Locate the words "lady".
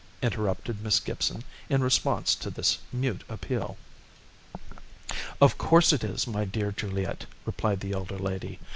8.17-8.57